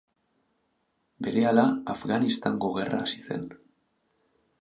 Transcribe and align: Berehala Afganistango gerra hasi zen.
Berehala 1.27 1.65
Afganistango 1.95 2.71
gerra 2.79 3.03
hasi 3.05 3.21
zen. 3.29 3.45